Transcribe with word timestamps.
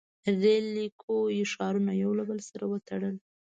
•ریل 0.41 0.65
لیکو 0.77 1.15
ښارونه 1.51 1.91
یو 2.03 2.11
له 2.19 2.23
بل 2.29 2.39
سره 2.49 2.63
وتړل. 2.71 3.15